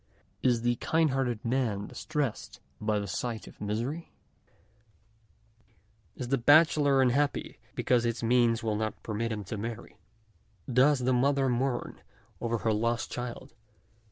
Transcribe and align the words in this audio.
Is 0.41 0.63
the 0.63 0.77
kindhearted 0.77 1.45
man 1.45 1.85
distressed 1.85 2.59
by 2.81 2.97
the 2.97 3.05
sight 3.05 3.45
of 3.45 3.61
misery? 3.61 4.11
is 6.15 6.29
the 6.29 6.39
bachelor 6.39 7.03
unhappy 7.03 7.59
because 7.75 8.03
his 8.03 8.23
means 8.23 8.63
will 8.63 8.75
not 8.77 9.03
permit 9.03 9.31
him 9.31 9.43
to 9.43 9.59
marry? 9.59 9.97
does 10.67 11.01
the 11.01 11.13
mother 11.13 11.49
mourn 11.49 12.01
over 12.39 12.57
her 12.57 12.73
lost 12.73 13.11
child 13.11 13.53